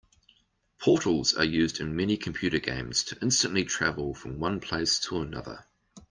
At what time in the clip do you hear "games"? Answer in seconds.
2.57-3.03